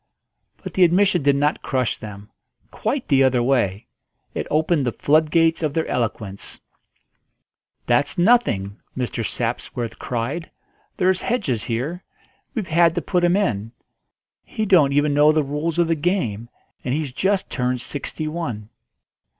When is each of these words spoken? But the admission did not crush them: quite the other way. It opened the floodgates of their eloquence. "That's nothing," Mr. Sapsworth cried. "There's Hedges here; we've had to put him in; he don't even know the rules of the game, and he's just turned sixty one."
But 0.63 0.73
the 0.73 0.83
admission 0.83 1.21
did 1.21 1.35
not 1.35 1.61
crush 1.61 1.95
them: 1.97 2.31
quite 2.71 3.07
the 3.07 3.23
other 3.23 3.43
way. 3.43 3.85
It 4.33 4.47
opened 4.49 4.83
the 4.87 4.91
floodgates 4.91 5.61
of 5.61 5.75
their 5.75 5.85
eloquence. 5.85 6.59
"That's 7.85 8.17
nothing," 8.17 8.77
Mr. 8.97 9.23
Sapsworth 9.23 9.99
cried. 9.99 10.49
"There's 10.97 11.21
Hedges 11.21 11.65
here; 11.65 12.03
we've 12.55 12.69
had 12.69 12.95
to 12.95 13.01
put 13.03 13.23
him 13.23 13.35
in; 13.37 13.73
he 14.43 14.65
don't 14.65 14.91
even 14.91 15.13
know 15.13 15.31
the 15.31 15.43
rules 15.43 15.77
of 15.77 15.87
the 15.87 15.93
game, 15.93 16.49
and 16.83 16.95
he's 16.95 17.11
just 17.11 17.51
turned 17.51 17.81
sixty 17.81 18.27
one." 18.27 18.69